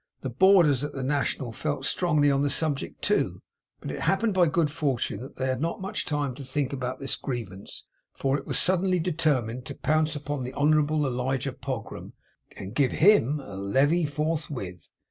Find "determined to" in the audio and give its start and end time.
8.99-9.75